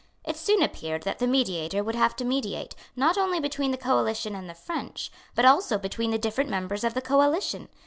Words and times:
It 0.25 0.35
soon 0.35 0.63
appeared 0.63 1.03
that 1.03 1.19
the 1.19 1.27
mediator 1.27 1.83
would 1.83 1.93
have 1.93 2.15
to 2.15 2.25
mediate, 2.25 2.73
not 2.95 3.19
only 3.19 3.39
between 3.39 3.69
the 3.69 3.77
coalition 3.77 4.33
and 4.33 4.49
the 4.49 4.55
French, 4.55 5.11
but 5.35 5.45
also 5.45 5.77
between 5.77 6.09
the 6.09 6.17
different 6.17 6.49
members 6.49 6.83
of 6.83 6.95
the 6.95 7.03
coalition. 7.03 7.69